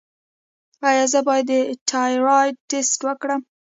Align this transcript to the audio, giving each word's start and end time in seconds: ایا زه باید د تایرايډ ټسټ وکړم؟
ایا 0.89 1.03
زه 1.13 1.19
باید 1.27 1.45
د 1.49 1.51
تایرايډ 1.89 2.55
ټسټ 2.69 2.99
وکړم؟ 3.07 3.41